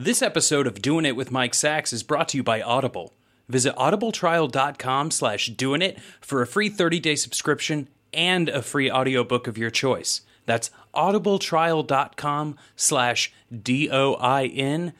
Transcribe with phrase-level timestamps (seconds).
[0.00, 3.14] This episode of Doing It with Mike Sacks is brought to you by Audible.
[3.48, 9.58] Visit audibletrial.com slash doing it for a free 30-day subscription and a free audiobook of
[9.58, 10.20] your choice.
[10.46, 14.94] That's audibletrial.com slash D-O-I-N-I-T.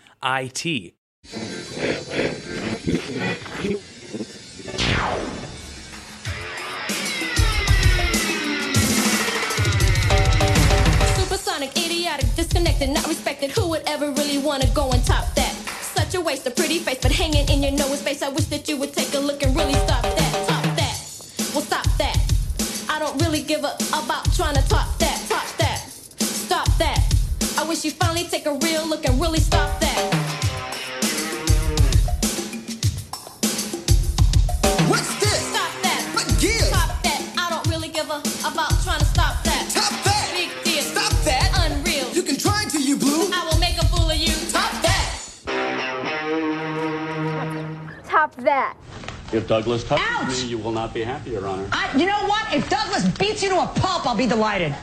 [12.78, 13.50] Disconnected, not respected.
[13.50, 15.52] Who would ever really wanna go and top that?
[15.94, 18.22] Such a waste, a pretty face, but hanging in your nose space.
[18.22, 20.48] I wish that you would take a look and really stop that.
[20.48, 20.96] Top that.
[21.54, 22.18] Well, stop that.
[22.88, 25.18] I don't really give a about trying to top that.
[25.28, 25.78] Top that.
[26.20, 27.00] Stop that.
[27.58, 30.17] I wish you finally take a real look and really stop that.
[48.28, 48.76] Top that.
[49.32, 50.42] If Douglas touches Ouch!
[50.42, 51.66] me, you will not be happy, Your Honor.
[51.72, 52.52] I, you know what?
[52.52, 54.74] If Douglas beats you to a pulp, I'll be delighted.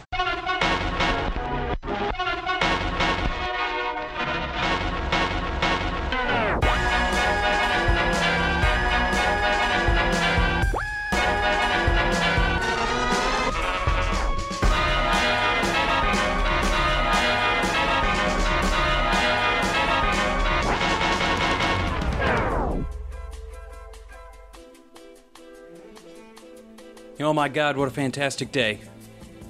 [27.35, 28.79] My god, what a fantastic day.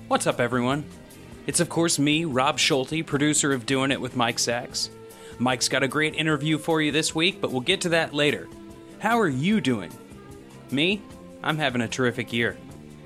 [0.07, 0.85] What's up, everyone?
[1.46, 4.90] It's, of course, me, Rob Schulte, producer of Doing It with Mike Sacks.
[5.38, 8.47] Mike's got a great interview for you this week, but we'll get to that later.
[8.97, 9.91] How are you doing?
[10.72, 11.00] Me?
[11.44, 12.57] I'm having a terrific year.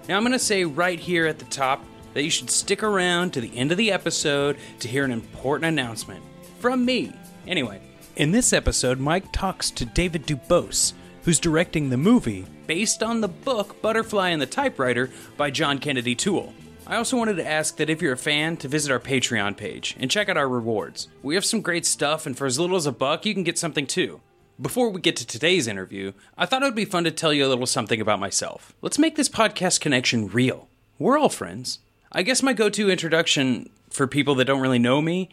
[0.08, 3.34] Now, I'm going to say right here at the top that you should stick around
[3.34, 6.24] to the end of the episode to hear an important announcement.
[6.60, 7.12] From me.
[7.46, 7.82] Anyway,
[8.16, 13.28] in this episode, Mike talks to David DuBos, who's directing the movie based on the
[13.28, 16.54] book Butterfly in the Typewriter by John Kennedy Toole.
[16.86, 19.96] I also wanted to ask that if you're a fan, to visit our Patreon page
[20.00, 21.08] and check out our rewards.
[21.24, 23.58] We have some great stuff, and for as little as a buck, you can get
[23.58, 24.22] something too.
[24.62, 27.44] Before we get to today's interview, I thought it would be fun to tell you
[27.44, 28.72] a little something about myself.
[28.84, 30.68] Let's make this podcast connection real.
[31.00, 31.80] We're all friends.
[32.12, 35.30] I guess my go to introduction for people that don't really know me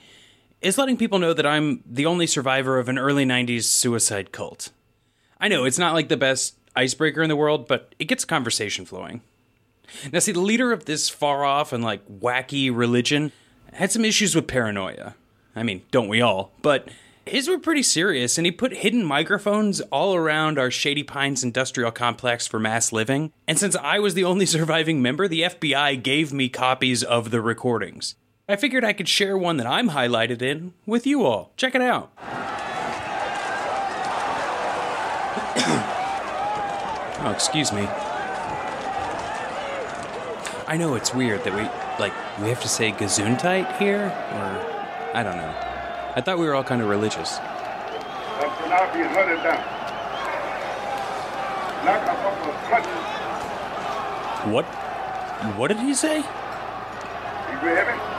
[0.62, 4.70] is letting people know that I'm the only survivor of an early 90s suicide cult.
[5.38, 8.84] I know it's not like the best icebreaker in the world, but it gets conversation
[8.84, 9.22] flowing.
[10.12, 13.32] Now, see, the leader of this far off and like wacky religion
[13.72, 15.14] had some issues with paranoia.
[15.54, 16.52] I mean, don't we all?
[16.62, 16.88] But
[17.24, 21.90] his were pretty serious, and he put hidden microphones all around our Shady Pines industrial
[21.90, 23.32] complex for mass living.
[23.48, 27.40] And since I was the only surviving member, the FBI gave me copies of the
[27.40, 28.14] recordings.
[28.48, 31.52] I figured I could share one that I'm highlighted in with you all.
[31.56, 32.12] Check it out.
[37.26, 37.86] Oh, excuse me.
[40.68, 41.62] I know it's weird that we
[41.98, 45.54] like we have to say Gesundheit here, or I don't know.
[46.14, 47.36] I thought we were all kind of religious.
[47.38, 49.62] That will now be hunted down.
[51.84, 53.16] Knock a couple of punches.
[54.52, 54.64] What?
[55.56, 56.16] What did he say?
[56.16, 58.16] You hear me?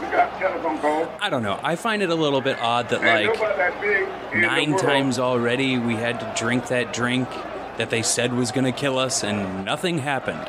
[0.00, 1.08] We got telephone calls.
[1.20, 1.60] I don't know.
[1.62, 4.08] I find it a little bit odd that, like, that big
[4.40, 7.28] nine times already we had to drink that drink
[7.76, 10.40] that they said was going to kill us, and nothing happened.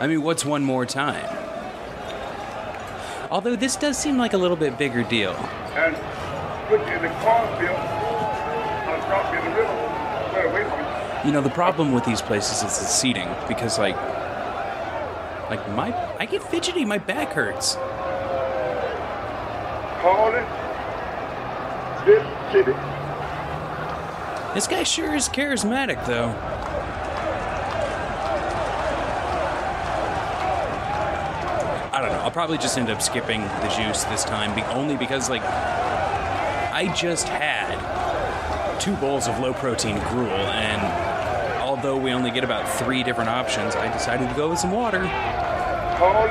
[0.00, 1.26] I mean, what's one more time?
[3.30, 5.32] Although this does seem like a little bit bigger deal.
[5.74, 5.94] And
[6.68, 7.76] put you in the car, Bill.
[9.06, 9.72] Drop you in the river.
[9.72, 11.26] Well, wait a minute.
[11.26, 13.96] You know, the problem with these places is the seating because, like,
[15.50, 16.84] like my I get fidgety.
[16.84, 17.74] My back hurts.
[20.00, 20.46] Calling
[22.06, 22.72] this city.
[24.54, 26.34] This guy sure is charismatic, though.
[31.92, 32.20] I don't know.
[32.20, 36.92] I'll probably just end up skipping the juice this time, be- only because, like, I
[36.96, 37.78] just had
[38.80, 40.80] two bowls of low protein gruel, and
[41.82, 45.00] although we only get about three different options, I decided to go with some water.
[45.96, 46.28] Calling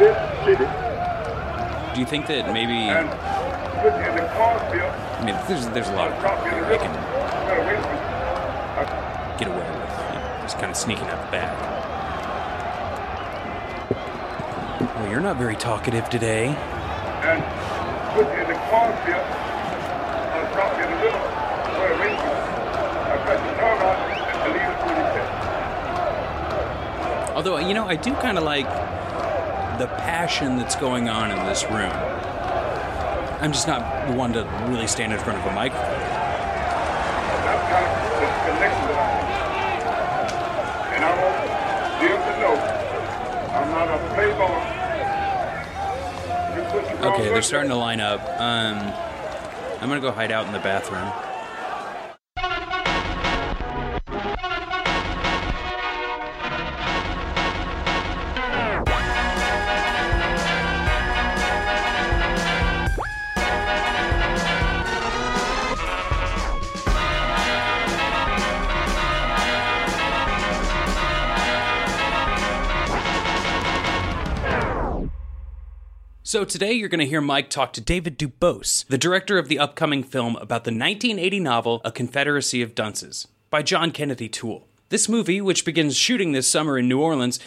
[0.00, 0.64] this city.
[1.92, 2.72] Do you think that maybe?
[2.72, 7.60] And in the car, I mean, there's there's a lot of you I can Well,
[7.66, 9.38] wait a minute.
[9.38, 11.52] get away with, you know, just kind of sneaking out the back.
[14.96, 16.46] Well, you're not very talkative today.
[16.48, 17.44] And
[18.14, 18.56] put in the.
[18.56, 21.20] I'll drop you in the river.
[21.20, 22.46] Well, wait a minute.
[23.06, 23.98] I'll cut your tongue out
[24.44, 25.16] and leave it to you.
[27.46, 28.66] Although, you know, I do kind of like
[29.78, 31.92] the passion that's going on in this room.
[33.40, 35.70] I'm just not the one to really stand in front of a wrong
[47.14, 48.20] Okay, they're starting to line up.
[48.40, 48.92] Um,
[49.80, 51.12] I'm gonna go hide out in the bathroom.
[76.26, 79.60] So today you're going to hear Mike talk to David DuBos, the director of the
[79.60, 84.66] upcoming film about the 1980 novel A Confederacy of Dunces by John Kennedy Toole.
[84.88, 87.38] This movie, which begins shooting this summer in New Orleans,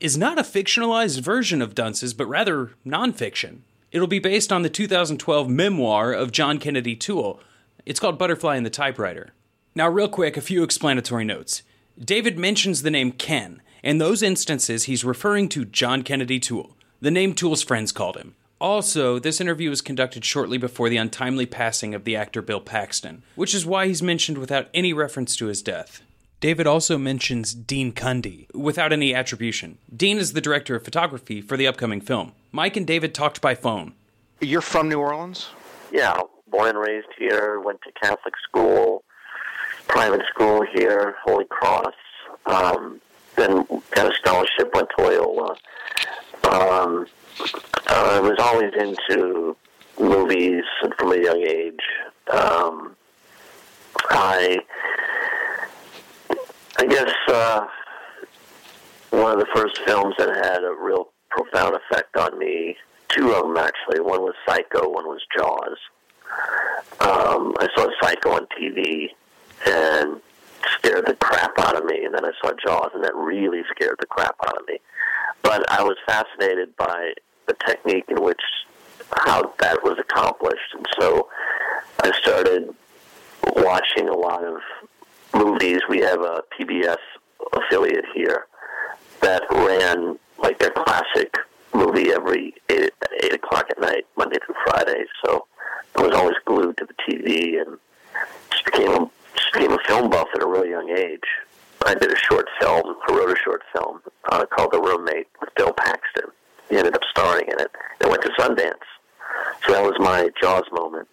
[0.00, 3.58] is not a fictionalized version of Dunces, but rather nonfiction.
[3.92, 7.38] It'll be based on the 2012 memoir of John Kennedy Toole.
[7.84, 9.34] It's called Butterfly in the Typewriter.
[9.76, 11.62] Now, real quick, a few explanatory notes.
[11.96, 13.62] David mentions the name Ken.
[13.84, 18.34] In those instances, he's referring to John Kennedy Toole, the name Toole's friends called him.
[18.58, 23.22] Also, this interview was conducted shortly before the untimely passing of the actor Bill Paxton,
[23.34, 26.02] which is why he's mentioned without any reference to his death.
[26.40, 29.78] David also mentions Dean Cundey, without any attribution.
[29.94, 32.32] Dean is the director of photography for the upcoming film.
[32.52, 33.94] Mike and David talked by phone.
[34.40, 35.48] You're from New Orleans?
[35.92, 39.02] Yeah, born and raised here, went to Catholic school,
[39.88, 41.94] private school here, Holy Cross.
[42.46, 43.00] Um,
[43.36, 45.56] then got a scholarship, went to Loyola.
[46.46, 47.06] Um,
[47.88, 49.56] I was always into
[49.98, 50.64] movies
[50.96, 51.80] from a young age.
[52.30, 52.96] Um,
[54.10, 54.58] I,
[56.78, 57.66] I guess uh,
[59.10, 62.76] one of the first films that had a real profound effect on me.
[63.08, 64.00] Two of them actually.
[64.00, 64.88] One was Psycho.
[64.88, 65.78] One was Jaws.
[67.00, 69.08] Um, I saw Psycho on TV
[69.66, 70.20] and
[70.78, 73.96] scared the crap out of me, and then I saw Jaws, and that really scared
[74.00, 74.78] the crap out of me.
[75.42, 77.12] But I was fascinated by
[77.46, 78.40] the technique in which
[79.12, 81.28] how that was accomplished, and so
[82.02, 82.74] I started
[83.56, 84.60] watching a lot of
[85.34, 85.80] movies.
[85.88, 86.98] We have a PBS
[87.52, 88.46] affiliate here
[89.20, 91.34] that ran like a classic
[91.74, 92.90] movie every eight,
[93.22, 95.04] eight o'clock at night, Monday through Friday.
[95.24, 95.46] So
[95.96, 97.78] I was always glued to the TV and
[98.50, 101.24] just became just became a film buff at a really young age.
[101.84, 104.00] I did a short film, I wrote a short film
[104.30, 106.30] uh, called The Roommate with Bill Paxton.
[106.68, 107.70] He ended up starring in it.
[108.00, 108.74] It went to Sundance.
[109.66, 111.08] So that was my Jaws moment.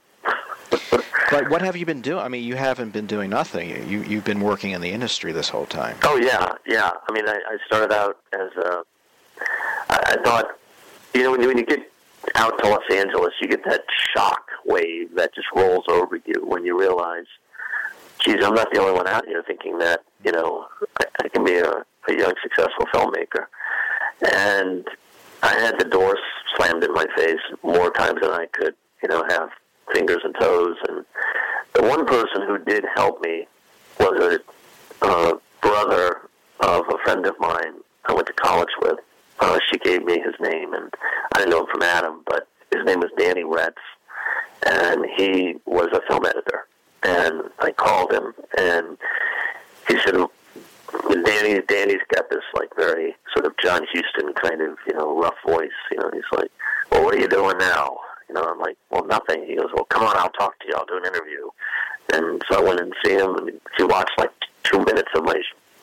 [1.31, 2.19] But what have you been doing?
[2.19, 3.69] I mean, you haven't been doing nothing.
[3.89, 5.97] You you've been working in the industry this whole time.
[6.03, 6.91] Oh yeah, yeah.
[7.09, 8.83] I mean, I, I started out as a.
[9.89, 10.59] I, I thought,
[11.15, 11.91] you know, when you, when you get
[12.35, 16.65] out to Los Angeles, you get that shock wave that just rolls over you when
[16.65, 17.25] you realize,
[18.23, 20.67] geez, I'm not the only one out here thinking that you know
[20.99, 21.69] I, I can be a,
[22.07, 23.45] a young successful filmmaker,
[24.33, 24.87] and
[25.41, 26.19] I had the doors
[26.55, 29.49] slammed in my face more times than I could, you know, have
[29.93, 30.77] fingers and toes.
[30.87, 31.05] And
[31.73, 33.45] the one person who did help me
[33.99, 34.39] was
[35.01, 36.29] a uh, brother
[36.61, 37.73] of a friend of mine
[38.05, 38.99] I went to college with.
[39.39, 40.93] Uh, she gave me his name, and
[41.35, 43.75] I didn't know him from Adam, but his name was Danny Retz,
[44.65, 46.67] and he was a film editor.
[47.05, 48.97] And I called him, and
[49.87, 50.15] he said,
[51.25, 55.35] Danny, Danny's got this like very sort of John Huston kind of you know rough
[55.45, 55.71] voice.
[55.91, 56.51] You know, he's like,
[56.91, 57.97] "Well, what are you doing now?"
[58.29, 60.75] You know, I'm like, "Well, nothing." He goes, "Well, come on, I'll talk to you.
[60.75, 61.49] I'll do an interview."
[62.13, 64.31] And so I went and see him, and he watched like
[64.63, 65.41] two minutes of my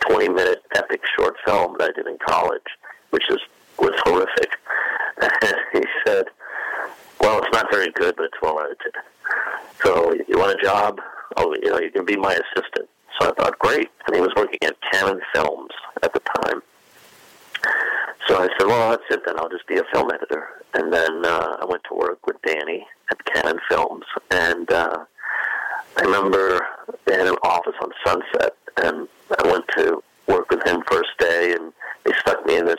[0.08, 2.62] 20 minute epic short film that I did in college,
[3.10, 3.38] which is
[3.78, 4.50] was horrific.
[7.30, 8.94] "Well, it's not very good, but it's well edited.
[9.82, 11.00] So you want a job?
[11.36, 12.88] Oh, you know, you can be my assistant."
[13.20, 13.90] So I thought, great.
[14.06, 15.70] And he was working at Cannon Films
[16.02, 16.62] at the time.
[18.26, 19.38] So I said, well, that's it then.
[19.38, 20.48] I'll just be a film editor.
[20.74, 24.04] And then uh, I went to work with Danny at Cannon Films.
[24.30, 25.04] And uh,
[25.96, 26.66] I remember
[27.04, 29.08] they had an office on Sunset, and
[29.38, 31.72] I went to work with him first day, and
[32.04, 32.78] they stuck me in this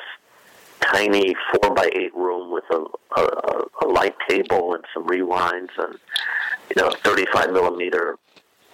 [0.82, 2.84] tiny four by eight room with a,
[3.20, 5.98] a, a light table and some rewinds and
[6.76, 8.18] you know 35 millimeter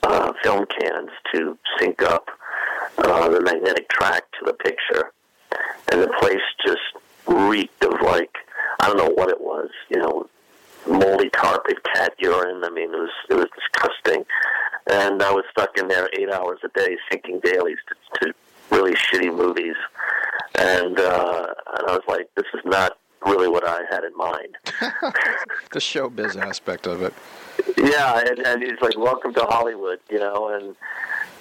[0.03, 2.29] uh, film cans to sync up
[2.97, 5.11] uh, the magnetic track to the picture,
[5.91, 6.81] and the place just
[7.27, 8.35] reeked of like
[8.79, 10.27] I don't know what it was, you know,
[10.87, 12.63] moldy carpet, cat urine.
[12.63, 14.25] I mean, it was it was disgusting,
[14.89, 18.33] and I was stuck in there eight hours a day syncing dailies to, to
[18.77, 19.75] really shitty movies,
[20.55, 24.55] and uh, and I was like, this is not really what I had in mind.
[25.71, 27.13] the showbiz aspect of it.
[27.77, 30.75] Yeah, and, and he's like, "Welcome to Hollywood," you know, and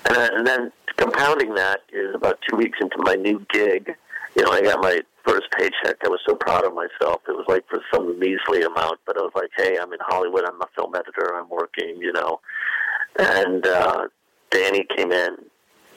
[0.09, 3.95] and, and then compounding that is about two weeks into my new gig.
[4.35, 5.97] You know, I got my first paycheck.
[6.05, 7.23] I was so proud of myself.
[7.29, 10.45] It was like for some measly amount, but I was like, "Hey, I'm in Hollywood.
[10.47, 11.35] I'm a film editor.
[11.37, 12.41] I'm working." You know,
[13.19, 14.09] and uh,
[14.51, 15.37] Danny came in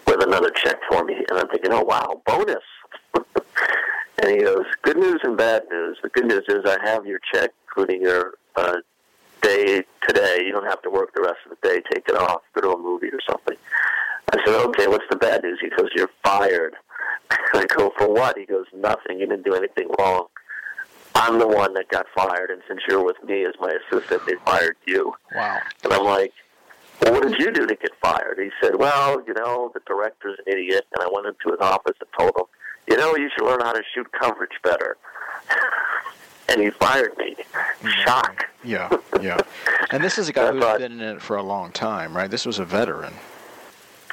[0.09, 2.63] with another check for me, and I'm thinking, "Oh wow, bonus."
[3.13, 5.97] and he goes, "Good news and bad news.
[6.01, 8.77] The good news is I have your check, including your uh,
[9.41, 10.41] day today.
[10.45, 11.81] You don't have to work the rest of the day.
[11.91, 12.41] Take it off.
[12.53, 13.57] Go to a movie or something.
[14.31, 15.59] I said, okay, what's the bad news?
[15.61, 16.75] He goes, you're fired.
[17.31, 18.37] I go, for what?
[18.37, 19.19] He goes, nothing.
[19.19, 20.27] You didn't do anything wrong.
[21.15, 24.35] I'm the one that got fired, and since you're with me as my assistant, they
[24.45, 25.13] fired you.
[25.33, 25.59] Wow.
[25.83, 26.33] And I'm like,
[27.01, 28.39] well, what did you do to get fired?
[28.39, 30.85] He said, well, you know, the director's an idiot.
[30.95, 32.45] And I went into his office and told him,
[32.89, 34.97] you know, you should learn how to shoot coverage better.
[36.49, 37.35] and he fired me.
[38.03, 38.45] Shock.
[38.63, 38.89] Yeah,
[39.21, 39.39] yeah.
[39.91, 42.29] And this is a guy who's been in it for a long time, right?
[42.29, 43.11] This was a veteran.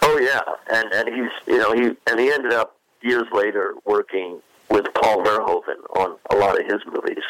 [0.01, 0.41] Oh yeah,
[0.73, 4.41] and and he's you know he and he ended up years later working
[4.71, 7.23] with Paul Verhoeven on a lot of his movies.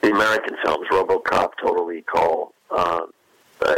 [0.00, 3.02] The American films, RoboCop, Total Recall, uh,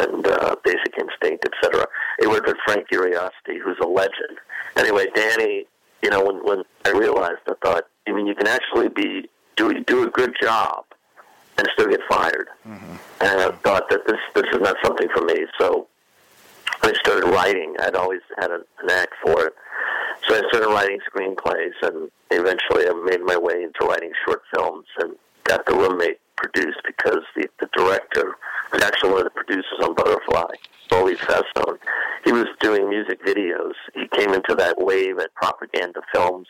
[0.00, 1.86] and uh, Basic Instinct, etc.
[2.20, 4.38] He worked with Frank Urioste, who's a legend.
[4.76, 5.66] Anyway, Danny,
[6.02, 9.82] you know, when when I realized, I thought, I mean, you can actually be do
[9.84, 10.84] do a good job
[11.56, 12.48] and still get fired.
[12.66, 12.94] Mm-hmm.
[13.20, 15.46] And I thought that this this is not something for me.
[15.58, 15.86] So
[16.82, 17.74] I started writing.
[17.80, 19.54] I'd always had a, a knack for it.
[20.28, 24.86] So I started writing screenplays, and eventually I made my way into writing short films
[24.98, 25.14] and
[25.44, 28.36] got the roommate produced because the, the director
[28.72, 30.54] was actually one of the producers on Butterfly,
[30.90, 31.78] Bolie Fessone.
[32.24, 33.72] He was doing music videos.
[33.94, 36.46] He came into that wave at propaganda films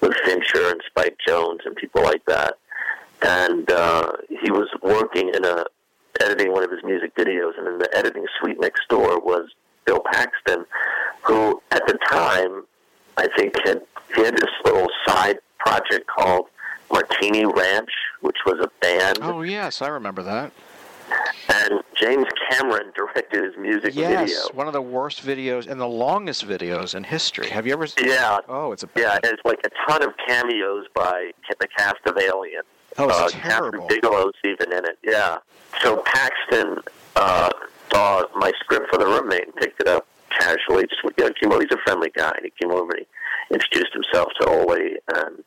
[0.00, 2.54] with Fincher and Spike Jonze and people like that.
[3.22, 5.64] And uh, he was working in a
[6.20, 9.48] editing one of his music videos, and in the editing suite next door was
[9.84, 10.64] Bill Paxton,
[11.22, 12.64] who at the time
[13.16, 13.82] I think had
[14.14, 16.46] he had this little side project called
[16.92, 19.18] Martini Ranch, which was a band.
[19.22, 20.52] Oh yes, I remember that.
[21.48, 24.56] And James Cameron directed his music yes, video.
[24.56, 27.48] one of the worst videos and the longest videos in history.
[27.50, 27.86] Have you ever?
[27.86, 28.38] seen Yeah.
[28.48, 32.62] Oh, it's a Yeah, it's like a ton of cameos by the cast of Alien.
[32.96, 33.86] Oh, it's uh, terrible.
[33.86, 34.98] Kathryn Bigelow's even in it.
[35.02, 35.38] Yeah.
[35.82, 36.78] So Paxton
[37.16, 37.50] uh,
[37.92, 40.86] saw my script for the roommate and picked it up casually.
[40.86, 41.60] Just you know, came over.
[41.60, 42.32] He's a friendly guy.
[42.36, 43.04] And he came over and
[43.48, 45.44] he introduced himself to Ole and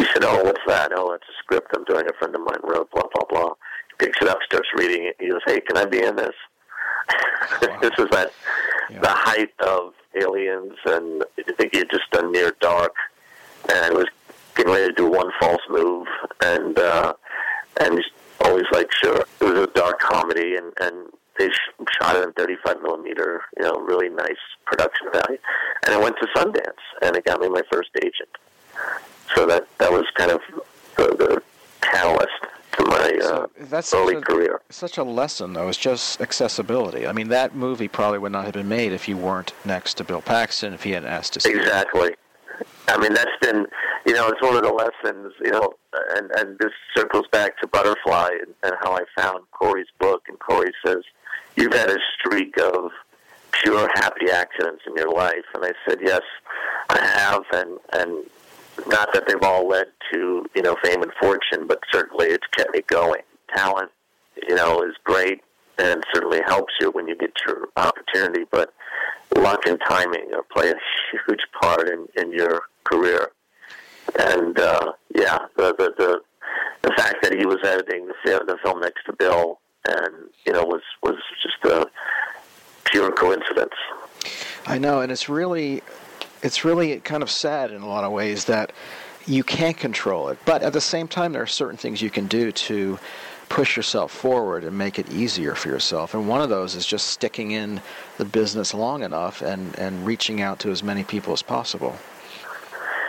[0.00, 0.92] he said, "Oh, what's that?
[0.94, 2.06] Oh, it's a script I'm doing.
[2.08, 2.90] A friend of mine wrote.
[2.90, 3.54] Blah blah blah."
[3.90, 5.16] He picks it up, starts reading it.
[5.20, 6.34] He goes, "Hey, can I be in this?"
[7.80, 8.32] this was at
[8.90, 12.94] the height of Aliens, and I think he had just done Near Dark,
[13.72, 14.08] and was
[14.54, 16.06] getting ready to do one false move,
[16.40, 17.12] and uh,
[17.80, 18.02] and
[18.40, 22.32] always like, "Sure." It was a dark comedy, and and they sh- shot it in
[22.34, 25.38] 35 millimeter, you know, really nice production value.
[25.86, 28.28] And I went to Sundance, and it got me my first agent.
[29.36, 30.40] So that that was kind of
[30.96, 31.42] the, the
[31.80, 32.30] catalyst
[32.72, 34.60] to my uh, That's early such a, career.
[34.70, 35.68] such a lesson, though.
[35.68, 37.06] It's just accessibility.
[37.06, 40.04] I mean, that movie probably would not have been made if you weren't next to
[40.04, 41.56] Bill Paxton, if he hadn't asked to see it.
[41.56, 42.14] Exactly.
[42.88, 43.66] I mean, that's been,
[44.06, 45.72] you know, it's one of the lessons, you know,
[46.16, 50.22] and, and this circles back to Butterfly and, and how I found Cory's book.
[50.28, 51.02] And Cory says,
[51.56, 52.90] You've had a streak of
[53.52, 55.44] pure happy accidents in your life.
[55.54, 56.22] And I said, Yes,
[56.90, 57.44] I have.
[57.52, 58.24] And, and
[58.86, 62.72] not that they've all led to, you know, fame and fortune, but certainly it's kept
[62.72, 63.22] me going.
[63.54, 63.90] Talent,
[64.48, 65.42] you know, is great
[65.78, 68.72] and certainly helps you when you get your opportunity, but
[69.36, 70.74] luck and timing play a
[71.10, 73.30] huge part in, in your career.
[74.18, 76.20] And uh, yeah, the, the the
[76.82, 80.52] the fact that he was editing the film, the film next to Bill, and you
[80.52, 81.88] know, was was just a
[82.84, 83.74] pure coincidence.
[84.66, 85.82] I know, and it's really
[86.42, 88.72] it's really kind of sad in a lot of ways that
[89.26, 90.38] you can't control it.
[90.44, 92.98] But at the same time, there are certain things you can do to
[93.48, 96.14] push yourself forward and make it easier for yourself.
[96.14, 97.82] And one of those is just sticking in
[98.16, 101.96] the business long enough and, and reaching out to as many people as possible.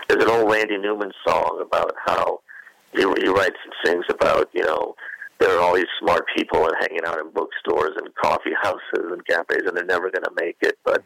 [0.10, 2.42] There's an old Randy Newman song about how
[2.92, 4.96] he, he writes and sings about, you know,
[5.42, 9.26] there are all these smart people and hanging out in bookstores and coffee houses and
[9.26, 10.78] cafes, and they're never going to make it.
[10.86, 11.04] But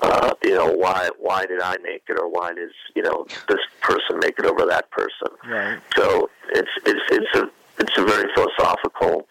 [0.00, 3.60] uh, you know, why why did I make it, or why does you know this
[3.80, 5.28] person make it over that person?
[5.46, 5.78] Right.
[5.96, 9.28] So it's it's it's a it's a very philosophical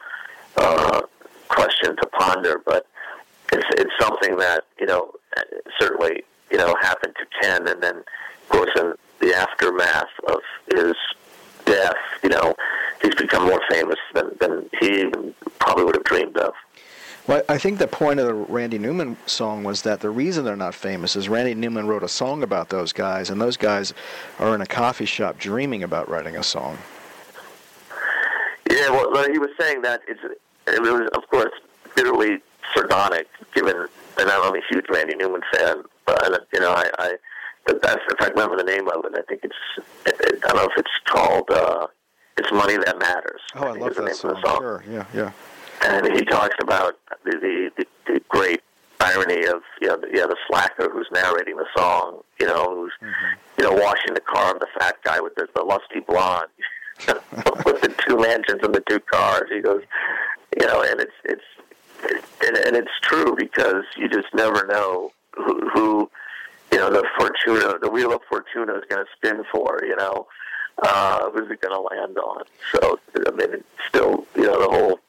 [0.58, 1.02] uh,
[1.48, 2.86] question to ponder, but
[3.52, 5.12] it's it's something that you know
[5.80, 10.40] certainly you know happened to Ken, and then of course in the aftermath of
[10.74, 10.94] his
[11.66, 12.56] death, you know,
[13.02, 15.12] he's become more famous than than he
[15.60, 16.54] probably would have dreamed of.
[17.28, 20.56] Well, I think the point of the Randy Newman song was that the reason they're
[20.56, 23.96] not famous is Randy Newman wrote a song about those guys, and those guys
[24.38, 26.78] are in a coffee shop dreaming about writing a song.
[28.70, 30.22] Yeah, well, he was saying that it's
[30.68, 31.54] it was of course
[31.96, 32.40] bitterly
[32.74, 37.14] sardonic, given and I'm a huge Randy Newman fan, but you know I, I
[37.66, 39.56] but that's if I remember the name of it, I think it's
[40.06, 41.88] it, it, I don't know if it's called uh,
[42.38, 43.42] it's Money That Matters.
[43.56, 44.40] Oh, I, I love that song.
[44.44, 44.58] song.
[44.60, 45.32] Sure, yeah, yeah.
[45.84, 48.62] And he talks about the the, the, the great
[49.00, 52.94] irony of you know the, yeah the slacker who's narrating the song, you know who's
[53.02, 53.34] mm-hmm.
[53.60, 56.48] you know washing the car of the fat guy with the, the lusty blonde.
[57.66, 59.50] with the two mansions and the two cars.
[59.52, 59.82] He goes,
[60.58, 61.44] you know, and it's it's
[62.46, 66.12] and, and it's true because you just never know who, who
[66.76, 69.80] you know the fortuna, the wheel of fortuna is going to spin for.
[69.86, 70.28] You know,
[70.84, 72.44] uh, who's it going to land on?
[72.74, 75.00] So I mean, still you know the whole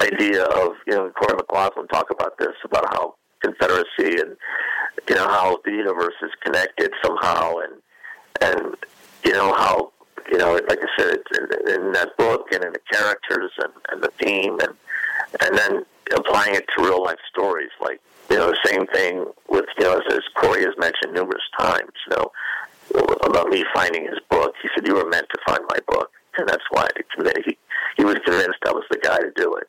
[0.00, 4.36] idea of you know Cory MacLauchlin talk about this about how Confederacy and
[5.08, 7.74] you know how the universe is connected somehow and
[8.40, 8.74] and
[9.24, 9.92] you know how
[10.30, 14.02] you know, like I said, in, in that book and in the characters and, and
[14.02, 14.74] the theme, and
[15.40, 19.66] and then applying it to real life stories, like you know, the same thing with
[19.78, 22.30] you know, as, as Cory has mentioned numerous times, you know,
[23.24, 24.54] about me finding his book.
[24.62, 27.58] He said you were meant to find my book, and that's why I did he
[27.96, 29.66] he was convinced I was the guy to do it.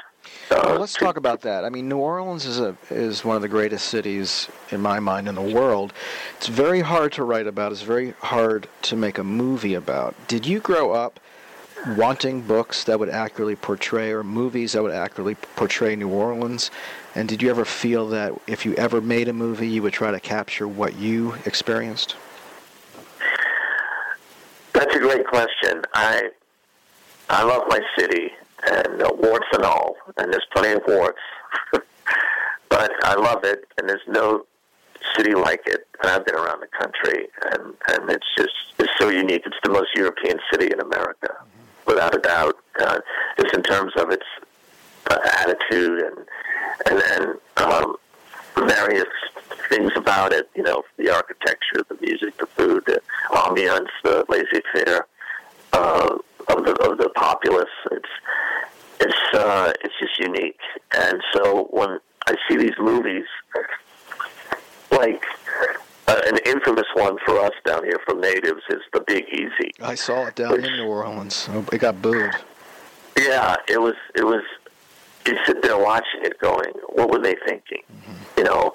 [0.50, 1.65] Uh, well, let's talk about that.
[1.65, 5.28] I mean, New Orleans is a is one of the greatest cities in my mind
[5.28, 5.93] in the world.
[6.38, 7.72] It's very hard to write about.
[7.72, 10.15] It's very hard to make a movie about.
[10.28, 11.19] Did you grow up
[11.98, 16.72] wanting books that would accurately portray or movies that would accurately portray New Orleans?
[17.15, 20.12] And did you ever feel that if you ever made a movie, you would try
[20.12, 22.15] to capture what you experienced?
[24.74, 25.84] That's a great question.
[25.93, 26.30] I
[27.30, 28.32] I love my city
[28.69, 31.19] and uh, warts and all, and there's plenty of warts.
[32.69, 34.46] but I love it, and there's no
[35.15, 35.88] city like it.
[36.02, 39.43] And I've been around the country, and and it's just it's so unique.
[39.46, 41.36] It's the most European city in America.
[41.86, 42.58] Without a doubt.
[42.80, 43.00] Uh,
[43.39, 44.26] just in terms of its
[45.10, 46.17] uh, attitude and
[46.89, 47.96] and then um,
[48.58, 49.06] various
[49.69, 50.50] things about it.
[50.56, 55.08] You know, the architecture, the music, the food, the ambiance, the laissez-faire.
[55.72, 56.17] Uh,
[56.48, 57.65] of the of the populace.
[57.91, 58.10] It's
[59.00, 60.60] it's uh, it's just unique.
[60.96, 63.26] And so when I see these movies,
[64.91, 65.24] like
[66.08, 69.72] uh, an infamous one for us down here from natives is The Big Easy.
[69.82, 71.50] I saw it down which, in New Orleans.
[71.72, 72.32] It got booed.
[73.18, 74.44] Yeah, it was it was.
[75.26, 78.39] You sit there watching it, going, "What were they thinking?" Mm-hmm.
[78.39, 78.74] You know,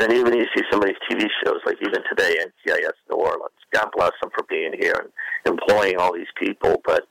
[0.00, 3.52] and even you see some of these TV shows, like even today, NCIS New Orleans.
[3.72, 5.10] God bless them for being here and
[5.58, 7.06] employing all these people, but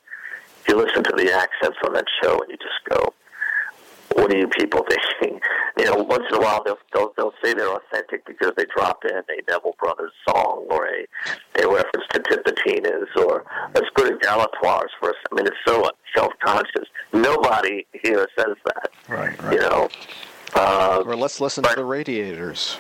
[0.68, 3.14] you listen to the accents on that show and you just go,
[4.16, 5.40] what are you people thinking?
[5.78, 9.04] You know, once in a while they'll they'll, they'll say they're authentic because they drop
[9.06, 14.16] in a Neville Brothers song or a a reference to Tipitina's or let's go to
[14.18, 15.16] Galatoire's for us.
[15.32, 16.88] I mean, it's so self conscious.
[17.12, 18.92] Nobody here says that.
[19.08, 19.42] Right.
[19.42, 19.54] Right.
[19.54, 19.90] You know.
[20.56, 22.78] Uh, or let's listen but, to the Radiators.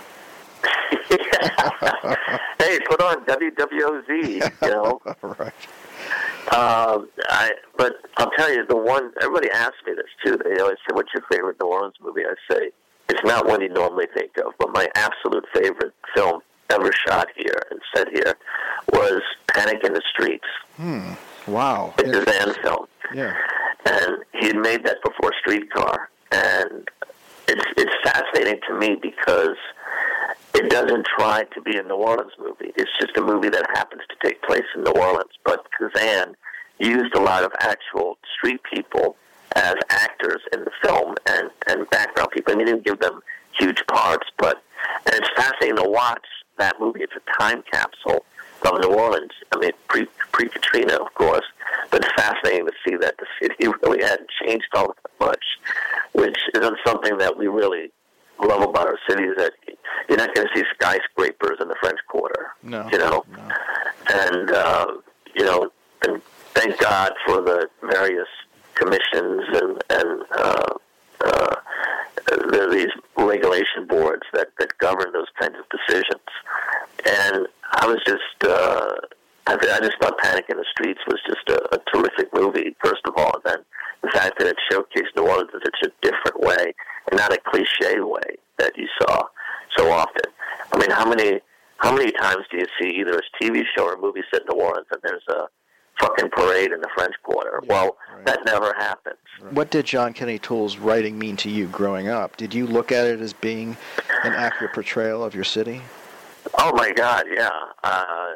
[1.10, 4.08] hey, put on WWOZ,
[4.62, 5.02] you know.
[5.22, 5.54] right.
[6.52, 10.38] Um, I, but I'll tell you, the one everybody asks me this too.
[10.44, 12.72] They always say, "What's your favorite New Orleans movie?" I say,
[13.10, 17.62] "It's not one you normally think of, but my absolute favorite film ever shot here
[17.72, 18.36] and set here
[18.92, 21.14] was Panic in the Streets." Hmm.
[21.48, 21.94] Wow.
[21.98, 22.88] It's a Van film.
[23.14, 23.36] Yeah.
[23.86, 26.88] And he had made that before Streetcar, and
[27.48, 29.58] it's it's fascinating to me because
[30.54, 32.72] it doesn't try to be a New Orleans movie.
[32.76, 35.32] It's just a movie that happens to take place in New Orleans.
[35.44, 36.36] But Kazan
[36.80, 39.16] used a lot of actual street people
[39.56, 42.54] as actors in the film and, and background people.
[42.54, 43.22] I mean, he didn't give them
[43.60, 44.64] huge parts, but
[45.06, 46.26] and it's fascinating to watch
[46.58, 47.02] that movie.
[47.02, 48.26] It's a time capsule
[48.66, 49.32] of New Orleans.
[49.52, 51.46] I mean, pre pre Katrina, of course,
[51.90, 54.96] but it's fascinating to see that the city really hadn't changed all
[56.14, 57.92] which isn't something that we really
[58.42, 59.54] love about our city is that
[60.10, 62.48] you're not going to see skyscrapers in the French Quarter.
[62.64, 62.88] No.
[62.92, 63.24] You know,
[64.12, 64.88] and uh,
[65.36, 65.72] you know,
[66.06, 66.22] and
[66.54, 68.28] thank God for the various
[68.76, 70.74] commissions and and uh,
[71.26, 71.56] uh,
[72.28, 76.22] the, these regulation boards that that govern those kinds of decisions.
[77.06, 78.52] And I was just.
[78.52, 78.96] Uh,
[79.46, 83.02] I, I just thought Panic in the Streets was just a, a terrific movie, first
[83.06, 83.58] of all, and then
[84.02, 86.74] the fact that it showcased New Orleans in such a different way
[87.10, 89.24] and not a cliche way that you saw
[89.78, 90.32] so often.
[90.74, 91.40] I mean, how many
[91.78, 94.56] how many times do you see either a TV show or a movie set in
[94.56, 95.48] New Orleans and there's a
[96.00, 97.62] fucking parade in the French Quarter?
[97.68, 99.18] well, that never happens.
[99.52, 102.38] What did John Kennedy Toole's writing mean to you growing up?
[102.38, 103.76] Did you look at it as being
[104.24, 105.82] an accurate portrayal of your city?
[106.60, 107.50] Oh my God, yeah.
[107.84, 108.34] Uh,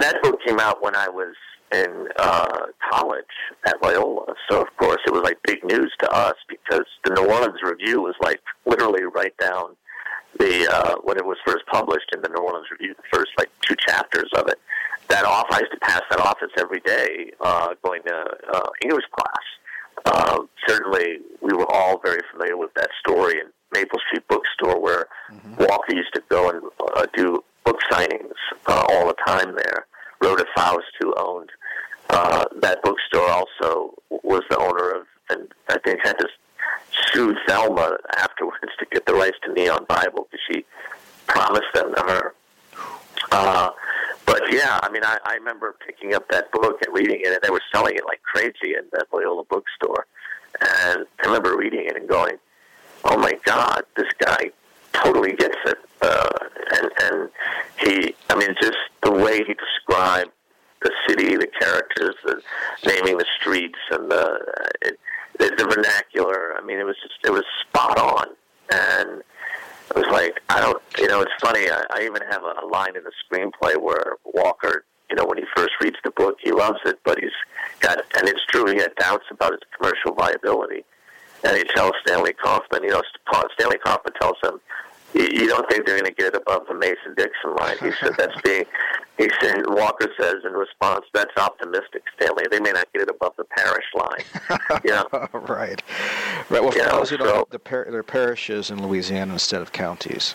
[0.00, 1.34] that book came out when I was
[1.72, 3.24] in uh, college
[3.66, 7.26] at Loyola, so of course it was like big news to us because the New
[7.26, 9.76] Orleans Review was like literally right down
[10.38, 13.50] the uh, when it was first published in the New Orleans Review, the first like
[13.62, 14.58] two chapters of it.
[15.08, 19.04] That off, I used to pass that office every day uh, going to uh, English
[19.12, 19.44] class.
[20.04, 25.06] Uh, certainly, we were all very familiar with that story in Maple Street Bookstore, where
[25.58, 26.62] Walker used to go and
[26.96, 28.34] uh, do book signings
[28.66, 29.86] uh, all the time there.
[30.20, 31.50] Rhoda Faust, who owned
[32.10, 36.28] uh, that bookstore, also was the owner of, and I think had to
[37.12, 40.64] sue Thelma afterwards to get the rights to Neon Bible because she
[41.26, 42.34] promised them to her.
[43.32, 43.70] Uh,
[44.50, 47.50] yeah, I mean, I, I remember picking up that book and reading it, and they
[47.50, 50.06] were selling it like crazy in that Loyola bookstore.
[50.60, 52.38] And I remember reading it and going,
[53.04, 54.50] "Oh my God, this guy
[54.92, 56.28] totally gets it." Uh,
[56.72, 57.30] and and
[57.78, 60.30] he, I mean, just the way he described
[60.82, 62.40] the city, the characters, the
[62.86, 64.38] naming the streets, and the
[64.82, 64.98] it,
[65.38, 66.54] the, the vernacular.
[66.56, 68.28] I mean, it was just it was spot on,
[68.70, 69.22] and
[69.90, 71.68] it was like I don't, you know, it's funny.
[71.70, 75.38] I, I even have a, a line in the screenplay where Walker, you know, when
[75.38, 77.30] he first reads the book, he loves it, but he's
[77.80, 80.84] got, and it's true, he had doubts about its commercial viability.
[81.44, 83.02] And he tells Stanley Kaufman, you know,
[83.58, 84.60] Stanley Kaufman tells him,
[85.22, 87.76] you don't think they're going to get it above the Mason Dixon line.
[87.80, 88.64] He said that's being.
[89.18, 92.44] He said Walker says in response, "That's optimistic, Stanley.
[92.50, 95.02] They may not get it above the parish line." Yeah,
[95.32, 95.82] right.
[96.50, 96.62] Right.
[96.62, 99.32] Well, for Yeah, those who don't, so- know, the par- there are parishes in Louisiana
[99.34, 100.34] instead of counties.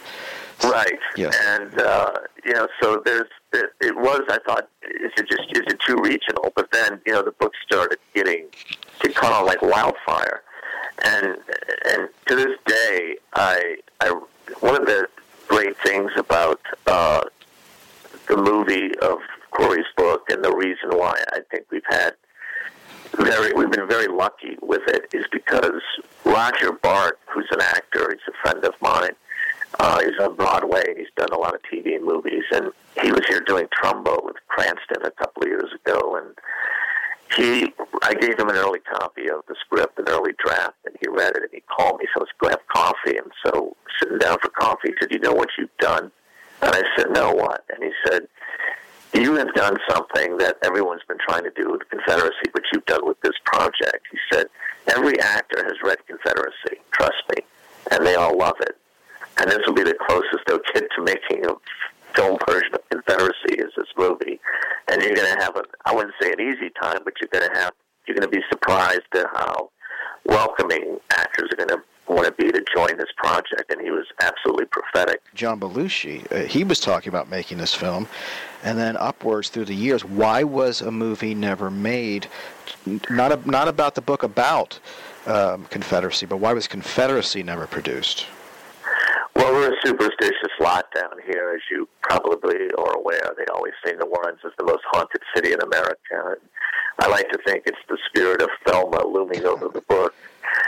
[0.64, 0.98] right.
[1.16, 1.36] Yes.
[1.46, 2.12] And uh,
[2.44, 4.22] you know, so there's it, it was.
[4.30, 6.52] I thought is it just is it too regional?
[6.56, 8.48] But then you know the book started getting
[9.02, 10.42] to caught on like wildfire,
[11.04, 11.38] and
[11.86, 14.20] and to this day, I I
[14.62, 15.08] one of the
[15.48, 17.22] great things about uh,
[18.28, 19.18] the movie of
[19.52, 22.14] Cory's book and the reason why I think we've had
[23.18, 25.82] very we've been very lucky with it is because
[26.24, 29.12] Roger Bart, who's an actor, he's a friend of mine.
[29.80, 30.84] Uh, he's on Broadway.
[30.98, 32.72] He's done a lot of TV and movies, and
[33.02, 36.18] he was here doing Trumbo with Cranston a couple of years ago.
[36.18, 36.36] And
[37.36, 41.08] he, I gave him an early copy of the script, an early draft, and he
[41.10, 41.44] read it.
[41.44, 43.18] And he called me, so let's go have coffee.
[43.18, 46.12] And so sitting down for coffee, he said, "You know what you've done?"
[46.62, 48.28] And I said, "No, what?" And he said,
[49.14, 53.06] you have done something that everyone's been trying to do with Confederacy, but you've done
[53.06, 54.08] with this project.
[54.10, 54.48] He said,
[54.88, 57.44] every actor has read Confederacy, trust me,
[57.92, 58.78] and they all love it.
[59.38, 61.54] And this will be the closest they'll get to making a
[62.16, 64.40] film version of Confederacy is this movie.
[64.92, 67.50] And you're going to have a, I wouldn't say an easy time, but you're going
[67.50, 67.74] to have,
[68.08, 69.70] you're going to be surprised at how
[70.26, 73.72] welcoming actors are going to want to be to join this project.
[73.72, 75.22] And he was absolutely prophetic.
[75.34, 78.08] John Belushi, uh, he was talking about making this film,
[78.64, 82.28] and then upwards through the years, why was a movie never made?
[83.10, 84.80] Not a, not about the book about
[85.26, 88.26] um, Confederacy, but why was Confederacy never produced?
[89.42, 93.34] Well, we're a superstitious lot down here, as you probably are aware.
[93.36, 95.98] They always say New Orleans is the most haunted city in America.
[96.14, 96.38] And
[97.00, 100.14] I like to think it's the spirit of Thelma looming over the book.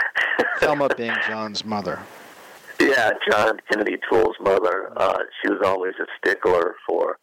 [0.58, 2.00] Thelma being John's mother.
[2.80, 4.90] Yeah, John Kennedy Toole's mother.
[4.96, 7.20] Uh, she was always a stickler for,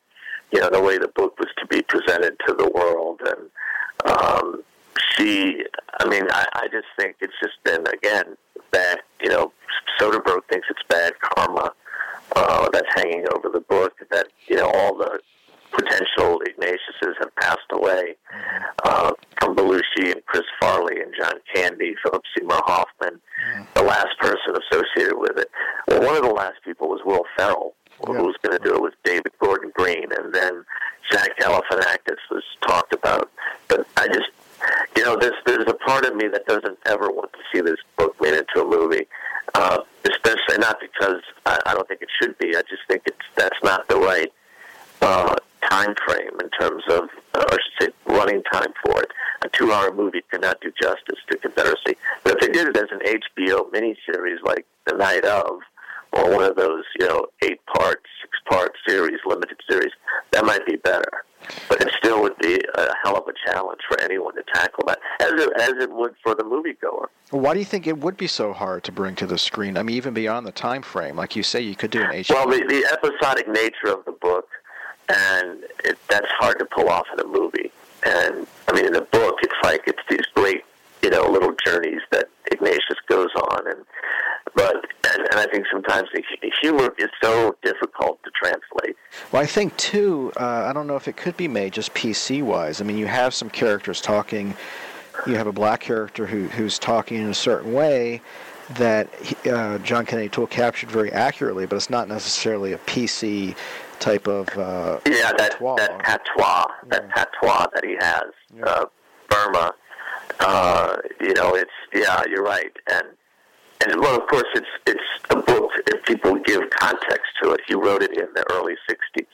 [0.54, 4.64] you know, the way the book was to be presented to the world, and um,
[5.10, 5.66] she.
[6.00, 8.38] I mean, I, I just think it's just been again
[8.72, 9.00] bad.
[9.22, 9.52] You know,
[10.00, 11.74] Soderbergh thinks it's bad karma
[12.36, 13.94] uh, that's hanging over the book.
[14.10, 15.20] That you know all the
[15.72, 18.16] potential Ignatiuses have passed away
[18.84, 23.20] uh, from Belushi and Chris Farley and John Candy, Philip Seymour Hoffman.
[23.74, 25.50] The last person associated with it.
[25.88, 27.74] Well, one of the last people was Will Ferrell,
[28.06, 30.66] who was going to do it with David Gordon Green, and then
[31.12, 33.32] Zach Galifianakis was talked about.
[33.68, 34.30] But I just,
[34.95, 37.80] you know, there's there's a part of me that doesn't ever want to see this
[37.97, 39.08] book made into a movie.
[39.54, 42.56] Uh, especially not because I, I don't think it should be.
[42.56, 44.32] I just think it's that's not the right
[45.02, 45.36] uh,
[45.69, 49.12] time frame in terms of, or I should say, running time for it.
[49.43, 51.97] A two-hour movie cannot do justice to Confederacy.
[52.24, 55.60] But if they did it as an HBO miniseries like The Night of,
[56.13, 59.91] or one of those, you know, eight-part, six-part series, limited series,
[60.32, 61.24] that might be better.
[61.69, 64.99] But it still would be a hell of a challenge for anyone to tackle that,
[65.19, 67.08] as it, as it would for the moviegoer.
[67.32, 69.77] Why do you think it would be so hard to bring to the screen?
[69.77, 72.36] I mean, even beyond the time frame, like you say, you could do an HBO.
[72.36, 74.47] Well, the, the episodic nature of the book,
[75.10, 77.71] and it, that's hard to pull off in a movie.
[78.06, 80.63] And I mean, in the book, it's like it's these great,
[81.01, 83.86] you know, little journeys that Ignatius goes on, and
[84.56, 88.95] but and, and I think sometimes the humor is so difficult to translate.
[89.32, 90.32] Well, I think too.
[90.39, 92.82] Uh, I don't know if it could be made just PC wise.
[92.82, 94.56] I mean, you have some characters talking.
[95.28, 98.21] You have a black character who who's talking in a certain way
[98.76, 103.56] that he, uh, John Kennedy Toole captured very accurately, but it's not necessarily a PC
[104.00, 105.76] type of uh, yeah that patois.
[105.76, 108.24] that patois that patois that he has
[108.65, 108.86] uh,
[109.30, 109.74] Burma
[110.39, 113.06] uh, you know it's yeah you're right and
[113.82, 117.62] and well of course it's it's a book if people give context to it.
[117.67, 119.26] He wrote it in the early 60s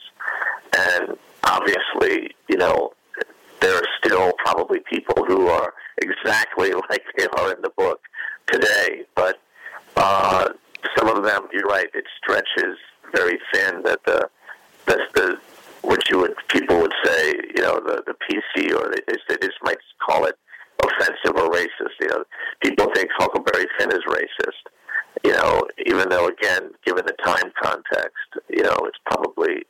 [0.77, 2.91] and obviously you know
[3.59, 8.01] there are still probably people who are exactly like they are in the book
[8.51, 9.03] today.
[9.15, 9.41] But
[9.95, 10.49] uh,
[10.97, 12.77] some of them you're right it stretches
[13.15, 14.29] very thin that the
[14.85, 15.37] that's the
[15.81, 19.57] what you would people would say, you know, the the PC or they, they just
[19.63, 20.37] might call it
[20.97, 21.95] offensive or racist.
[22.01, 22.23] You know,
[22.61, 24.71] people think Huckleberry Finn is racist.
[25.23, 29.65] You know, even though again, given the time context, you know, it's probably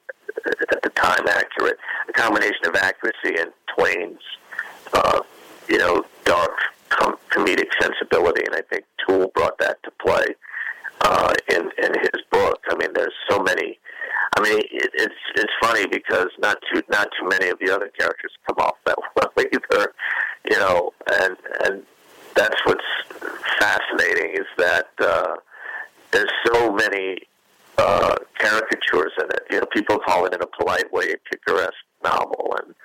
[0.46, 1.78] at the time accurate.
[2.10, 4.22] A combination of accuracy and Twain's,
[4.94, 5.22] uh,
[5.70, 6.52] you know, dark
[6.90, 10.26] com- comedic sensibility, and I think Toole brought that to play
[11.02, 12.62] uh, in in his book.
[12.70, 13.80] I mean, there's so many.
[14.38, 17.90] I mean, it, it's it's funny because not too not too many of the other
[17.98, 19.94] characters come off that well either,
[20.50, 21.84] you know, and and
[22.36, 22.86] that's what's
[23.60, 25.38] fascinating is that uh,
[26.12, 27.18] there's so many
[27.80, 29.42] uh, caricatures in it.
[29.50, 31.74] You know, people call it in a polite way a picaresque
[32.04, 32.76] novel, and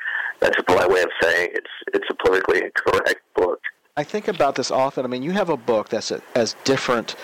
[0.40, 3.60] that's a polite way of saying it's it's a politically incorrect book.
[3.98, 5.04] I think about this often.
[5.04, 7.14] I mean, you have a book that's as different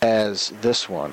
[0.00, 1.12] as this one.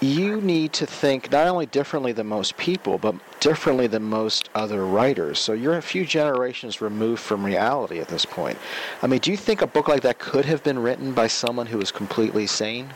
[0.00, 4.86] You need to think not only differently than most people, but differently than most other
[4.86, 5.38] writers.
[5.38, 8.58] So you're a few generations removed from reality at this point.
[9.02, 11.66] I mean, do you think a book like that could have been written by someone
[11.66, 12.88] who was completely sane?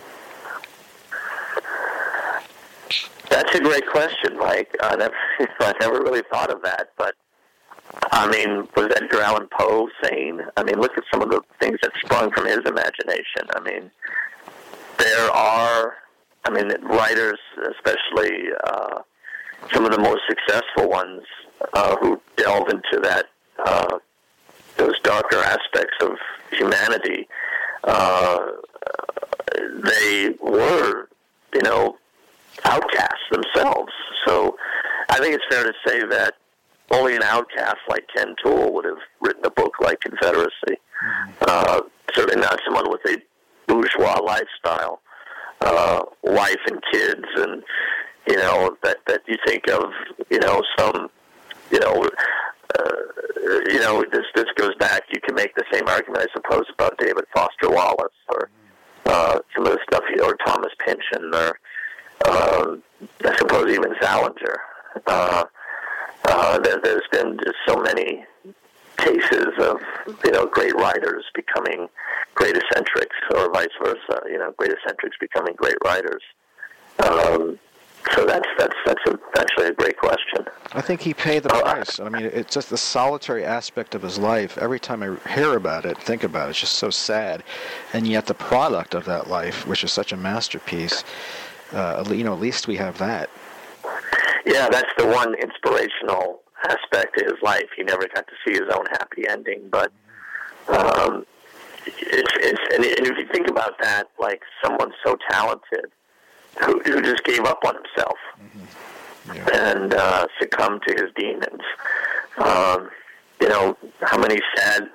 [3.28, 4.74] That's a great question, Mike.
[4.80, 5.14] I never,
[5.60, 7.14] I never really thought of that, but
[8.12, 10.40] I mean, was Edgar Allan Poe sane?
[10.56, 13.46] I mean, look at some of the things that sprung from his imagination.
[13.54, 13.90] I mean,
[14.98, 15.94] there are,
[16.44, 19.00] I mean, writers, especially uh,
[19.72, 21.22] some of the most successful ones,
[21.72, 23.26] uh, who delve into that
[23.64, 23.98] uh,
[24.76, 26.12] those darker aspects of
[26.50, 27.28] humanity.
[27.84, 28.38] Uh,
[29.56, 31.08] they were,
[31.54, 31.96] you know,
[32.64, 33.92] outcasts themselves.
[34.26, 34.56] So
[35.10, 36.34] I think it's fair to say that
[36.90, 40.78] only an outcast like Ken Toole would have written a book like Confederacy.
[41.46, 41.82] Uh,
[42.14, 43.18] certainly not someone with a
[43.66, 45.00] bourgeois lifestyle,
[45.60, 47.62] uh, wife and kids, and
[48.28, 49.84] you know that that you think of,
[50.30, 51.08] you know, some,
[51.70, 52.08] you know.
[52.76, 55.02] Uh, you know, this this goes back.
[55.12, 58.48] You can make the same argument, I suppose, about David Foster Wallace or
[59.06, 61.58] uh, some of the stuff, you know, or Thomas Pynchon, or
[62.24, 62.76] uh,
[63.24, 64.60] I suppose even Salinger.
[65.06, 65.44] Uh,
[66.26, 68.24] uh, there, there's been just so many
[68.96, 69.80] cases of
[70.24, 71.88] you know great writers becoming
[72.34, 74.22] great eccentrics, or vice versa.
[74.26, 76.22] You know, great eccentrics becoming great writers.
[76.98, 77.58] Um,
[78.14, 80.44] so that's that's that's a, actually a great question.
[80.72, 81.98] I think he paid the price.
[82.00, 84.58] I mean, it's just the solitary aspect of his life.
[84.58, 87.42] Every time I hear about it, think about it, it's just so sad.
[87.92, 91.02] And yet, the product of that life, which is such a masterpiece,
[91.72, 93.30] uh, you know, at least we have that.
[94.44, 97.68] Yeah, that's the one inspirational aspect of his life.
[97.76, 99.92] He never got to see his own happy ending, but
[100.68, 101.26] um,
[101.86, 105.86] it's, it's and if you think about that, like someone so talented
[106.62, 109.34] who, who just gave up on himself mm-hmm.
[109.34, 109.72] yeah.
[109.72, 111.62] and uh, succumbed to his demons.
[112.38, 112.90] Um,
[113.40, 114.88] you know, how many sad,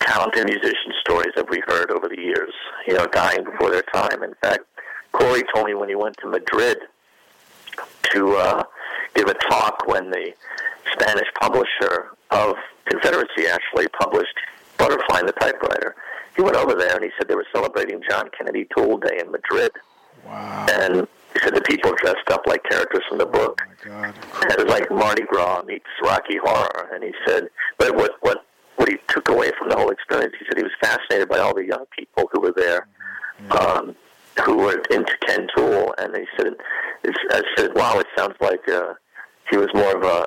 [0.00, 2.52] talented musician stories have we heard over the years?
[2.86, 4.22] You know, dying before their time.
[4.22, 4.60] In fact,
[5.12, 6.78] Cory told me when he went to Madrid
[8.12, 8.62] to uh,
[9.14, 10.32] give a talk when the
[10.92, 12.54] Spanish publisher of
[12.86, 14.34] Confederacy actually published
[14.78, 15.94] Butterfly in the Typewriter.
[16.36, 19.30] He went over there and he said they were celebrating John Kennedy Toole Day in
[19.30, 19.72] Madrid.
[20.24, 20.66] Wow.
[20.70, 23.60] And he said the people dressed up like characters from the book.
[23.86, 24.14] Oh my God.
[24.42, 26.90] And it was like Mardi Gras meets Rocky Horror.
[26.92, 28.44] And he said, but what what
[28.76, 31.54] what he took away from the whole experience, he said he was fascinated by all
[31.54, 32.88] the young people who were there,
[33.42, 33.52] mm-hmm.
[33.52, 33.96] um,
[34.44, 35.94] who were into Ken Toole.
[35.98, 36.54] And he said,
[37.04, 38.94] it's, I said, wow, it sounds like uh,
[39.50, 40.26] he was more of a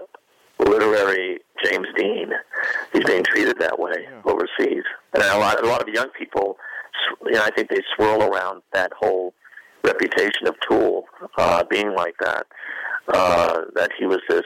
[0.63, 2.31] literary James Dean.
[2.91, 4.21] He's being treated that way yeah.
[4.25, 6.57] overseas, and a lot, a lot of young people,
[7.25, 9.33] you know, I think they swirl around that whole
[9.83, 11.05] reputation of Toole
[11.37, 12.45] uh, being like that.
[13.07, 14.45] Uh, that he was this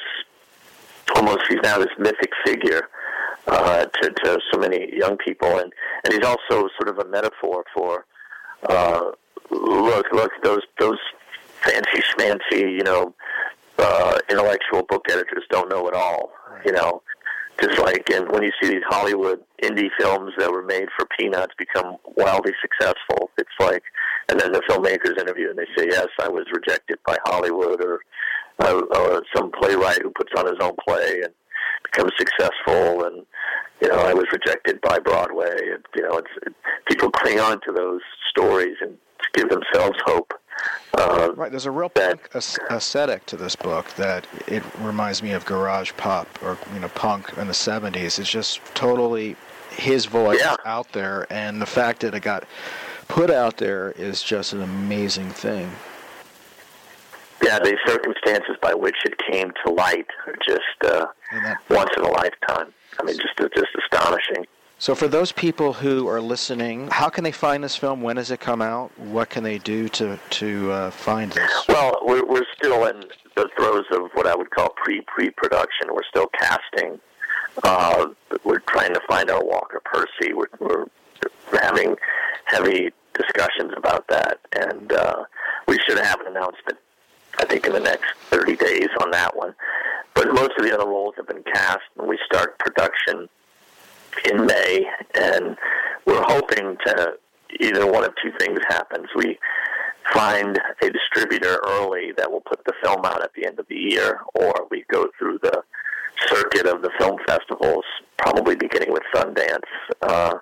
[1.15, 2.89] almost he's now this mythic figure
[3.45, 5.71] uh, to, to so many young people, and
[6.03, 8.05] and he's also sort of a metaphor for
[8.67, 9.11] uh,
[9.49, 10.99] look look those those
[11.61, 13.13] fancy schmancy you know
[13.79, 16.31] uh, intellectual book editors don't know it all.
[16.65, 17.01] You know,
[17.61, 21.53] just like and when you see these Hollywood indie films that were made for peanuts
[21.57, 23.83] become wildly successful, it's like,
[24.29, 27.99] and then the filmmakers interview and they say, "Yes, I was rejected by Hollywood," or,
[28.59, 31.33] uh, or some playwright who puts on his own play and
[31.83, 33.25] becomes successful, and
[33.81, 35.55] you know, I was rejected by Broadway.
[35.71, 36.53] And, you know, it's it,
[36.87, 38.97] people cling on to those stories and
[39.33, 40.33] give themselves hope.
[40.97, 45.45] Uh, right, there's a real punk aesthetic to this book that it reminds me of
[45.45, 48.17] garage pop or you know punk in the '70s.
[48.19, 49.35] It's just totally
[49.71, 50.55] his voice yeah.
[50.65, 52.45] out there, and the fact that it got
[53.07, 55.71] put out there is just an amazing thing.
[57.43, 61.05] Yeah, the circumstances by which it came to light are just uh,
[61.69, 62.73] once in a lifetime.
[62.99, 64.47] I mean, just just astonishing.
[64.79, 68.03] So, for those people who are listening, how can they find this film?
[68.03, 68.91] When does it come out?
[68.99, 71.51] What can they do to to uh, find this?
[71.67, 75.87] Well, we're, we're still in the throes of what I would call pre pre production.
[75.91, 76.99] We're still casting.
[77.63, 78.09] Uh,
[78.43, 80.33] we're trying to find our Walker Percy.
[80.33, 80.85] We're, we're
[81.51, 81.95] having
[82.45, 85.23] heavy discussions about that, and uh,
[85.67, 86.77] we should have an announcement.
[87.39, 89.55] I think in the next 30 days on that one.
[90.13, 93.27] But most of the other roles have been cast, and we start production
[94.25, 95.57] in May, and
[96.05, 97.13] we're hoping to
[97.59, 99.07] either one of two things happens.
[99.15, 99.37] We
[100.13, 103.75] find a distributor early that will put the film out at the end of the
[103.75, 105.63] year, or we go through the
[106.27, 107.83] circuit of the film festivals,
[108.17, 109.59] probably beginning with Sundance,
[110.01, 110.35] uh,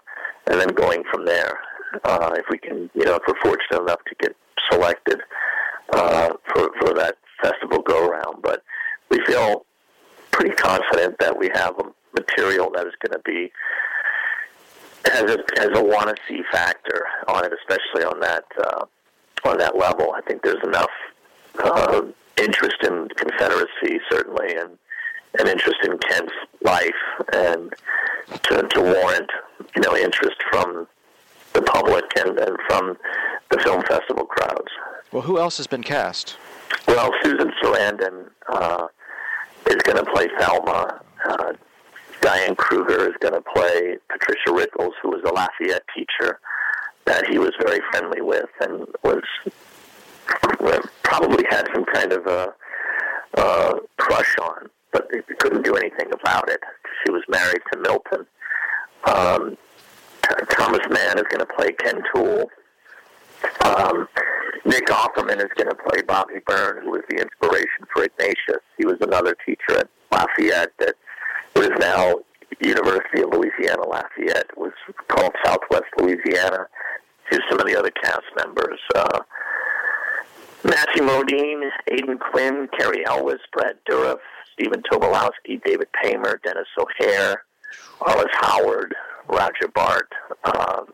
[0.48, 1.60] and then going from there.
[2.04, 4.36] Uh, if we can, you know, if we're fortunate enough to get
[4.72, 5.22] selected
[5.94, 8.64] uh, for for that festival go around, but
[9.10, 9.66] we feel
[10.32, 11.84] pretty confident that we have a
[12.16, 13.52] material that is going to be
[15.12, 18.86] has a has a want to see factor on it, especially on that uh,
[19.48, 20.14] on that level.
[20.16, 20.90] I think there's enough
[21.64, 22.02] uh,
[22.38, 24.78] interest in Confederacy, certainly, and
[25.40, 26.90] an interest in Kent's life,
[27.34, 27.74] and
[28.44, 29.30] to, to warrant
[29.76, 30.88] you know interest from
[31.54, 32.98] the public and, and from
[33.52, 34.72] the film festival crowds.
[35.12, 36.38] Well, who else has been cast?
[36.88, 38.88] Well, Susan Sarandon uh,
[39.68, 41.02] is going to play Thelma.
[41.26, 41.54] Uh,
[42.26, 46.40] Diane Kruger is going to play Patricia Rickels, who was a Lafayette teacher
[47.06, 49.22] that he was very friendly with and was
[51.04, 52.52] probably had some kind of a,
[53.36, 55.08] a crush on, but
[55.38, 56.60] couldn't do anything about it.
[57.06, 58.26] She was married to Milton.
[59.06, 59.56] Um,
[60.50, 62.50] Thomas Mann is going to play Ken Toole.
[63.64, 64.08] Um,
[64.66, 68.64] Nick Offerman is going to play Bobby Byrne, who was the inspiration for Ignatius.
[68.80, 70.96] He was another teacher at Lafayette that
[71.56, 72.16] was now
[72.62, 74.58] University of Louisiana Lafayette.
[74.58, 74.72] was
[75.08, 76.68] called Southwest Louisiana.
[77.32, 78.80] to some of the other cast members.
[78.96, 79.20] Uh,
[80.64, 84.20] Matthew Modine, Aidan Quinn, Cary Elwes, Brad Dourif,
[84.54, 87.44] Stephen Tobolowsky, David Paymer, Denis O'Hare,
[88.02, 88.96] Arliss Howard,
[89.28, 90.12] Roger Bart.
[90.44, 90.88] Um,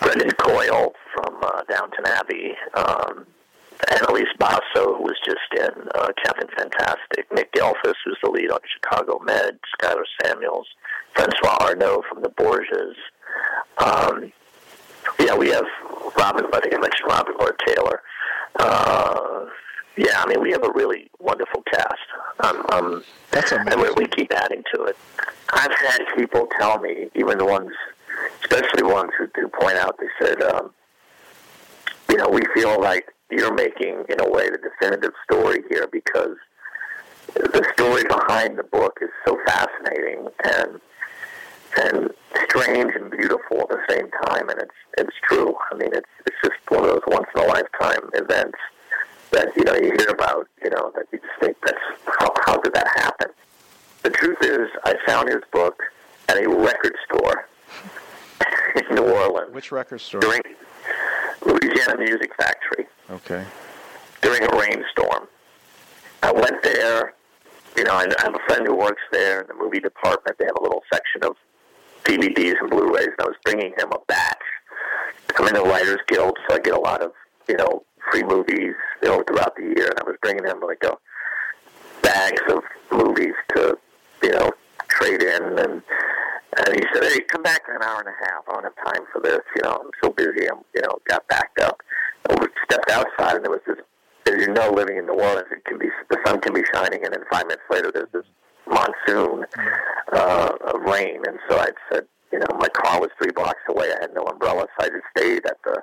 [0.00, 3.26] Brendan Coyle from uh, Downton Abbey, um,
[3.90, 8.58] Annalise Basso, who was just in uh, Captain Fantastic, Nick Gehlfuss, who's the lead on
[8.74, 10.66] Chicago Med, Skyler Samuels,
[11.14, 12.96] Francois Arnaud from the Borgias.
[13.78, 14.32] Um,
[15.20, 15.66] yeah, we have
[16.16, 18.02] Robin, I think I mentioned Robin Lord Taylor.
[18.58, 19.46] Uh,
[19.96, 21.94] yeah, I mean, we have a really wonderful cast.
[22.40, 24.96] Um, um, That's and we, we keep adding to it.
[25.52, 27.72] I've had people tell me, even the ones,
[28.40, 30.70] especially ones who do point out, they said, um,
[32.10, 36.36] you know, we feel like you're making, in a way, the definitive story here because
[37.34, 40.80] the story behind the book is so fascinating and
[41.76, 42.10] and
[42.48, 45.54] strange and beautiful at the same time, and it's it's true.
[45.70, 48.58] I mean, it's it's just one of those once in a lifetime events
[49.32, 50.48] that you know you hear about.
[50.64, 51.78] You know that you just think that's
[52.18, 53.28] how how did that happen?
[54.02, 55.82] The truth is, I found his book
[56.30, 57.46] at a record store
[58.88, 60.20] in New Orleans Which record store?
[60.22, 60.40] during
[61.78, 63.44] Louisiana Music Factory Okay.
[64.20, 65.28] during a rainstorm.
[66.22, 67.14] I went there.
[67.76, 70.36] You know, I I have a friend who works there in the movie department.
[70.38, 71.36] They have a little section of
[72.04, 74.42] DVDs and Blu-rays, and I was bringing him a batch.
[75.38, 77.12] I'm in the Writers Guild, so I get a lot of
[77.48, 80.82] you know free movies you know throughout the year, and I was bringing him like
[80.84, 80.96] a
[82.02, 83.78] bags of movies to
[84.22, 84.50] you know
[84.88, 85.82] trade in, and
[86.56, 88.44] and he said, "Hey, come back in an hour and a half.
[88.48, 89.40] I don't have time for this.
[89.56, 90.48] You know, I'm so busy.
[90.50, 91.80] I'm you know got backed up."
[92.28, 92.34] I
[92.64, 93.76] stepped outside, and there was this.
[94.26, 97.04] As you know, living in New Orleans, it can be the sun can be shining,
[97.04, 98.26] and then five minutes later, there's this
[98.66, 99.46] monsoon
[100.12, 101.22] uh, of rain.
[101.26, 103.90] And so I said, you know, my car was three blocks away.
[103.90, 105.82] I had no umbrella, so I just stayed at the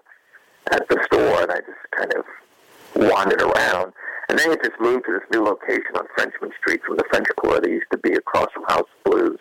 [0.72, 2.26] at the store, and I just kind of
[2.96, 3.94] wandered around.
[4.30, 7.28] And then it just moved to this new location on Frenchmen Street from the French
[7.38, 7.62] Quarter.
[7.62, 9.40] They used to be across from House Blues,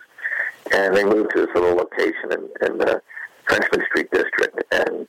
[0.73, 3.03] and they moved to this little location in, in the
[3.47, 5.07] Frenchmen Street district, and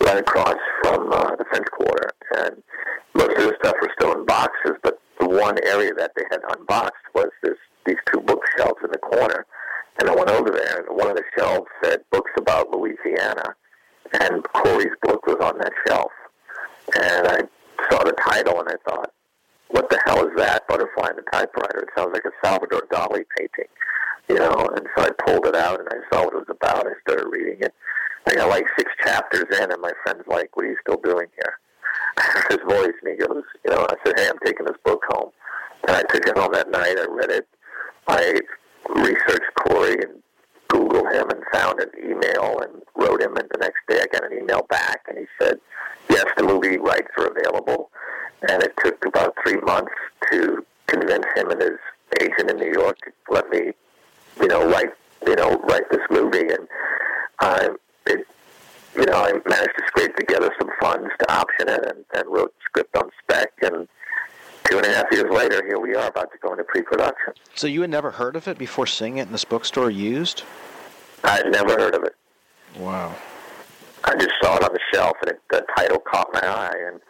[0.00, 2.10] right across from uh, the French Quarter.
[2.36, 2.62] And
[3.14, 6.40] most of the stuff was still in boxes, but the one area that they had
[6.56, 7.56] unboxed was this
[7.86, 9.46] these two bookshelves in the corner.
[10.00, 13.54] And I went over there, and one of the shelves said books about Louisiana,
[14.20, 16.12] and Cory's book was on that shelf.
[16.96, 17.40] And I
[17.90, 19.12] saw the title, and I thought,
[19.68, 20.68] what the hell is that?
[20.68, 21.80] Butterfly in the typewriter.
[21.80, 23.68] It sounds like a Salvador Dali painting,
[24.28, 24.70] you know.
[24.76, 26.86] And so I pulled it out, and I saw what it was about.
[26.86, 27.74] I started reading it.
[28.26, 31.28] I got like six chapters in, and my friend's like, "What are you still doing
[31.36, 31.58] here?"
[32.50, 35.30] His voice, and he goes, "You know." I said, "Hey, I'm taking this book home."
[35.86, 36.98] And I took it home that night.
[36.98, 37.48] I read it.
[38.08, 38.40] I
[38.88, 40.22] researched Cory and
[40.68, 43.36] Googled him and found an email and wrote him.
[43.36, 45.58] And the next day, I got an email back, and he said,
[46.10, 47.90] "Yes, the movie rights are available."
[48.48, 49.92] And it took about three months
[50.30, 51.78] to convince him and his
[52.20, 53.72] agent in New York to let me,
[54.40, 54.90] you know, write,
[55.26, 56.48] you know, write this movie.
[56.48, 56.68] And
[57.40, 57.68] I,
[58.06, 58.26] it,
[58.96, 62.54] you know, I managed to scrape together some funds to option it, and, and wrote
[62.64, 63.52] script on spec.
[63.62, 63.88] And
[64.64, 67.34] two and a half years later, here we are, about to go into pre-production.
[67.54, 70.42] So you had never heard of it before seeing it in this bookstore used?
[71.24, 72.14] I'd never heard of it.
[72.76, 73.14] Wow.
[74.04, 76.76] I just saw it on the shelf, and it, the title caught my eye.
[76.86, 77.00] And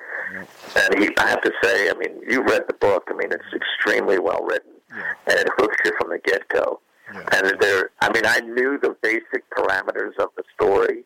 [0.77, 3.09] and he, I have to say, I mean, you read the book.
[3.09, 6.81] I mean, it's extremely well written, and it hooks you from the get go.
[7.15, 11.05] And there, I mean, I knew the basic parameters of the story,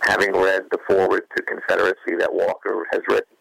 [0.00, 3.36] having read the foreword to Confederacy that Walker has written.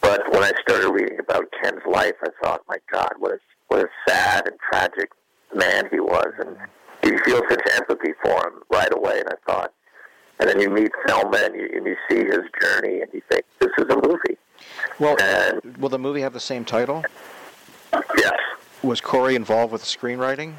[0.00, 3.38] But when I started reading about Ken's life, I thought, my God, what a
[3.68, 5.10] what a sad and tragic
[5.54, 6.56] man he was, and
[7.04, 9.20] you feel such empathy for him right away.
[9.20, 9.72] And I thought,
[10.40, 13.44] and then you meet Thelma, and you, and you see his journey, and you think,
[13.60, 14.36] this is a movie.
[14.98, 17.04] Well, And will the movie have the same title?
[18.18, 18.32] yes,
[18.82, 20.54] Was Cory involved with the screenwriting?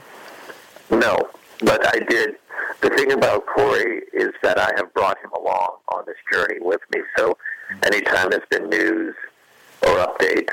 [0.92, 1.18] No,
[1.62, 2.36] but I did.
[2.82, 6.82] The thing about Cory is that I have brought him along on this journey with
[6.94, 7.02] me.
[7.18, 7.38] So
[7.84, 9.16] anytime there's been news
[9.84, 10.50] or updates,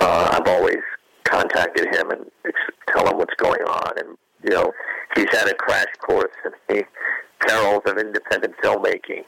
[0.00, 0.78] uh, I've always
[1.24, 2.26] contacted him and
[2.90, 3.98] tell him what's going on.
[3.98, 4.72] And you know,
[5.14, 6.84] he's had a crash course in the
[7.46, 9.24] perils of independent filmmaking.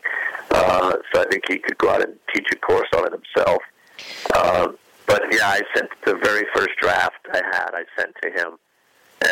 [0.50, 3.62] Uh, so I think he could go out and teach a course on it himself.
[4.34, 7.70] Um, but yeah, I sent the very first draft I had.
[7.74, 8.58] I sent to him,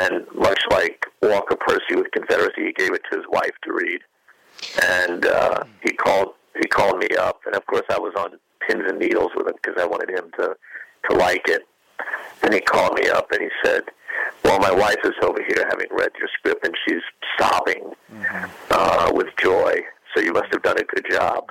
[0.00, 4.00] and much like Walker Percy with Confederacy, he gave it to his wife to read.
[4.82, 8.84] And uh, he called he called me up, and of course I was on pins
[8.88, 10.56] and needles with him because I wanted him to
[11.10, 11.62] to like it.
[12.42, 13.82] And he called me up and he said,
[14.44, 17.02] "Well, my wife is over here having read your script, and she's
[17.38, 17.92] sobbing
[18.70, 19.80] uh, with joy.
[20.14, 21.44] So you must have done a good job."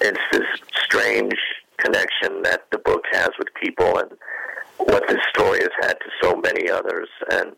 [0.00, 0.46] it's this
[0.84, 1.34] strange
[1.78, 4.10] connection that the book has with people, and
[4.78, 7.52] what this story has had to so many others, and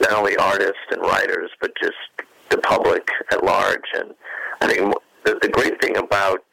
[0.00, 1.96] not only artists and writers, but just
[2.50, 3.84] the public at large.
[3.94, 4.14] And
[4.60, 4.94] I think
[5.24, 6.44] the, the great thing about,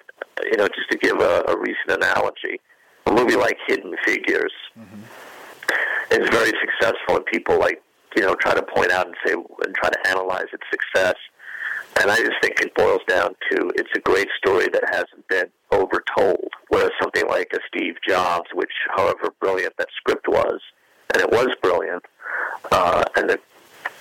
[0.44, 2.60] you know, just to give a, a recent analogy,
[3.06, 6.22] a movie like Hidden Figures mm-hmm.
[6.22, 7.82] is very successful, and people like,
[8.16, 11.16] you know, try to point out and say and try to analyze its success.
[12.00, 15.48] And I just think it boils down to it's a great story that hasn't been
[15.72, 16.50] overtold.
[16.70, 20.62] Whereas something like a Steve Jobs, which, however brilliant that script was,
[21.14, 22.04] and it was brilliant,
[22.72, 23.40] uh, and the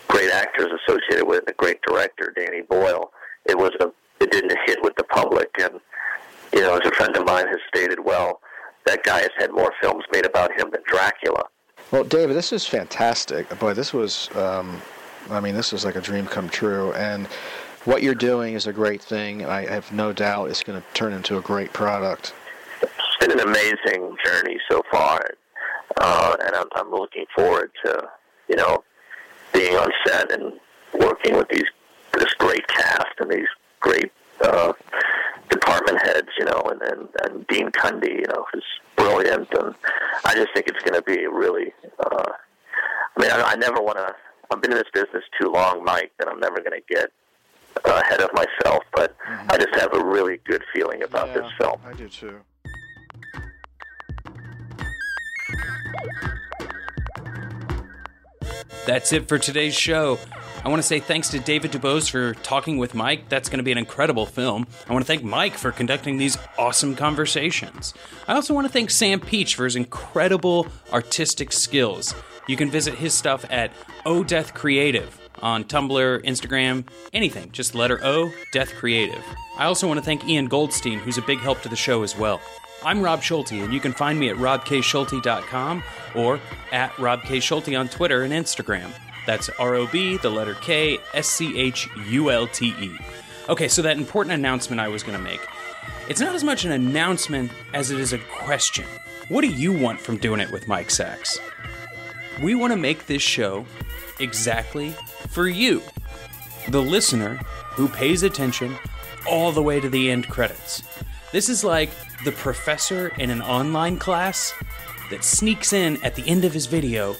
[0.09, 3.13] great actors associated with it, the great director Danny Boyle,
[3.45, 5.51] it was a it didn't hit with the public.
[5.61, 5.81] And
[6.53, 8.41] you know, as a friend of mine has stated, well,
[8.87, 11.45] that guy has had more films made about him than Dracula.
[11.91, 13.49] Well, David, this is fantastic.
[13.59, 14.81] Boy, this was, um,
[15.31, 16.93] I mean, this was like a dream come true.
[16.95, 17.27] And
[17.85, 19.45] what you're doing is a great thing.
[19.45, 22.33] I have no doubt it's going to turn into a great product.
[22.83, 25.21] It's been an amazing journey so far,
[26.01, 28.09] uh, and I'm, I'm looking forward to,
[28.49, 28.83] you know,
[29.53, 30.53] being on set and
[30.99, 31.65] working with these
[32.13, 33.49] this great cast and these
[33.81, 34.73] great uh,
[35.51, 38.65] department heads, you know, and, and, and Dean Cundey, you know, who's
[38.97, 39.75] brilliant, and
[40.25, 41.73] I just think it's going to be really.
[41.99, 42.33] Uh,
[43.17, 44.15] I mean, I, I never want to.
[44.51, 47.11] I've been in this business too long, Mike, that I'm never going to get
[47.85, 48.85] ahead of myself.
[48.95, 49.51] But mm-hmm.
[49.51, 51.81] I just have a really good feeling about yeah, this film.
[51.85, 52.41] I do too.
[58.87, 60.19] That's it for today's show.
[60.65, 63.29] I want to say thanks to David DuBos for talking with Mike.
[63.29, 64.67] That's going to be an incredible film.
[64.89, 67.95] I want to thank Mike for conducting these awesome conversations.
[68.27, 72.15] I also want to thank Sam Peach for his incredible artistic skills.
[72.49, 73.73] You can visit his stuff at
[74.05, 77.51] O Death Creative on Tumblr, Instagram, anything.
[77.53, 79.23] Just letter O, Death Creative.
[79.59, 82.17] I also want to thank Ian Goldstein, who's a big help to the show as
[82.17, 82.41] well.
[82.85, 85.83] I'm Rob Schulte, and you can find me at robkschulte.com
[86.15, 86.41] or
[86.73, 88.93] at robkschulte on Twitter and Instagram.
[89.27, 92.97] That's R O B, the letter K, S C H U L T E.
[93.49, 95.41] Okay, so that important announcement I was going to make.
[96.09, 98.85] It's not as much an announcement as it is a question.
[99.29, 101.39] What do you want from doing it with Mike Sacks?
[102.41, 103.67] We want to make this show
[104.21, 104.91] exactly
[105.29, 105.83] for you,
[106.69, 107.37] the listener
[107.73, 108.77] who pays attention
[109.29, 110.83] all the way to the end credits.
[111.33, 111.91] This is like
[112.25, 114.55] the professor in an online class
[115.11, 117.17] that sneaks in at the end of his video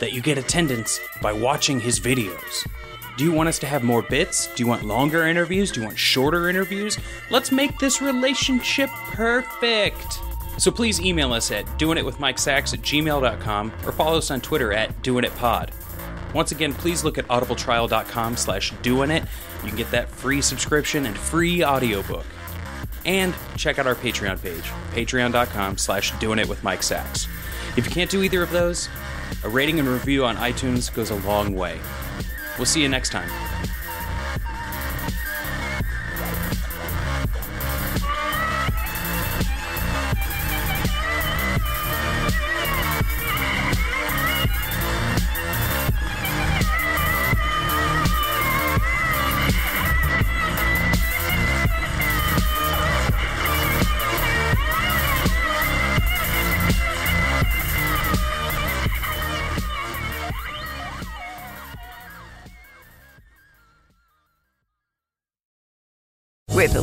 [0.00, 2.66] that you get attendance by watching his videos.
[3.16, 4.48] Do you want us to have more bits?
[4.54, 5.70] Do you want longer interviews?
[5.70, 6.98] Do you want shorter interviews?
[7.30, 10.20] Let's make this relationship perfect.
[10.58, 15.70] So please email us at doingitwithmikesacks at gmail.com or follow us on Twitter at doingitpod.
[16.34, 19.22] Once again, please look at audibletrial.com slash doingit.
[19.62, 22.26] You can get that free subscription and free audiobook.
[23.06, 27.28] And check out our Patreon page, patreon.com slash doingitwithmikesacks.
[27.76, 28.88] If you can't do either of those,
[29.44, 31.78] a rating and review on iTunes goes a long way.
[32.58, 33.30] We'll see you next time.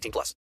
[0.00, 0.34] 18 plus.